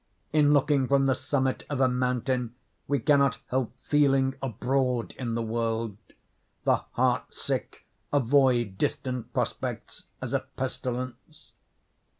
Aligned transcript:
In 0.33 0.51
looking 0.51 0.87
from 0.87 1.05
the 1.05 1.13
summit 1.13 1.63
of 1.69 1.79
a 1.79 1.87
mountain 1.87 2.55
we 2.87 2.97
cannot 2.97 3.37
help 3.49 3.71
feeling 3.83 4.33
abroad 4.41 5.13
in 5.19 5.35
the 5.35 5.43
world. 5.43 5.95
The 6.63 6.77
heart 6.93 7.31
sick 7.35 7.85
avoid 8.11 8.79
distant 8.79 9.31
prospects 9.31 10.05
as 10.19 10.33
a 10.33 10.39
pestilence." 10.39 11.51